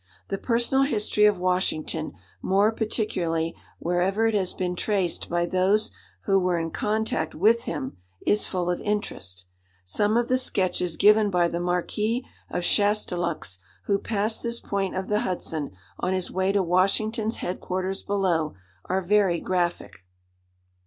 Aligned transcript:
The 0.29 0.39
personal 0.39 0.81
history 0.85 1.25
of 1.25 1.37
Washington 1.37 2.13
more 2.41 2.71
particularly, 2.71 3.55
wherever 3.77 4.25
it 4.25 4.33
has 4.33 4.51
been 4.51 4.75
traced 4.75 5.29
by 5.29 5.45
those 5.45 5.91
who 6.23 6.41
were 6.41 6.57
in 6.57 6.71
contact 6.71 7.35
with 7.35 7.65
him, 7.65 7.97
is 8.25 8.47
full 8.47 8.71
of 8.71 8.81
interest. 8.81 9.45
Some 9.85 10.17
of 10.17 10.27
the 10.27 10.39
sketches 10.39 10.97
given 10.97 11.29
by 11.29 11.47
the 11.49 11.59
Marquis 11.59 12.25
of 12.49 12.63
Chastellux, 12.63 13.59
who 13.85 13.99
passed 13.99 14.41
this 14.41 14.59
point 14.59 14.95
of 14.95 15.07
the 15.07 15.19
Hudson 15.19 15.69
on 15.99 16.13
his 16.13 16.31
way 16.31 16.51
to 16.51 16.63
Washington's 16.63 17.37
head 17.37 17.59
quarters 17.59 18.01
below, 18.01 18.55
are 18.85 19.03
very 19.03 19.39
graphic. 19.39 19.97